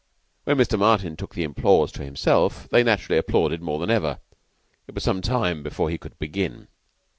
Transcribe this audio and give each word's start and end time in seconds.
When 0.45 0.57
Mr. 0.57 0.79
Martin 0.79 1.15
took 1.15 1.35
the 1.35 1.43
applause 1.43 1.91
to 1.91 2.03
himself, 2.03 2.67
they 2.71 2.81
naturally 2.83 3.19
applauded 3.19 3.61
more 3.61 3.77
than 3.77 3.91
ever. 3.91 4.17
It 4.87 4.95
was 4.95 5.03
some 5.03 5.21
time 5.21 5.61
before 5.61 5.91
he 5.91 5.99
could 5.99 6.17
begin. 6.17 6.69